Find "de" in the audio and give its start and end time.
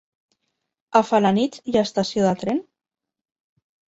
2.29-2.31